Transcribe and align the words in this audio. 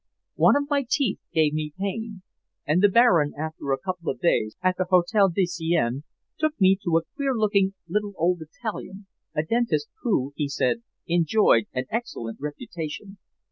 One 0.37 0.55
of 0.55 0.67
my 0.67 0.83
teeth 0.89 1.19
gave 1.31 1.53
me 1.53 1.73
pain, 1.77 2.23
and 2.65 2.81
the 2.81 2.89
Baron, 2.89 3.33
after 3.37 3.71
a 3.71 3.77
couple 3.77 4.09
of 4.11 4.19
days 4.19 4.55
at 4.63 4.77
the 4.77 4.85
Hotel 4.89 5.29
de 5.29 5.45
Sienne, 5.45 6.03
took 6.39 6.59
me 6.59 6.75
to 6.85 6.97
a 6.97 7.05
queer 7.15 7.35
looking 7.35 7.75
little 7.87 8.13
old 8.17 8.41
Italian 8.41 9.05
a 9.35 9.43
dentist 9.43 9.89
who, 10.01 10.33
he 10.35 10.49
said, 10.49 10.77
enjoyed 11.07 11.65
an 11.73 11.85
excellent 11.91 12.39
reputation. 12.39 13.19